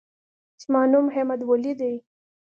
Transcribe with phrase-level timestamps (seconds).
[0.61, 1.95] زما نوم احمدولي دی.